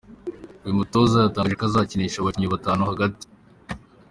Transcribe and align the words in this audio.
Uyu 0.63 0.77
mutoza 0.79 1.15
yatangaje 1.19 1.55
ko 1.59 1.63
azakinisha 1.65 2.17
abakinnyi 2.19 2.53
batanu 2.53 2.81
hagati. 2.91 3.25